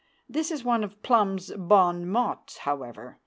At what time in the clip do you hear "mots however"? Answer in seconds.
2.07-3.19